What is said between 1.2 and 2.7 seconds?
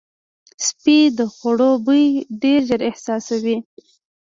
خوړو بوی ډېر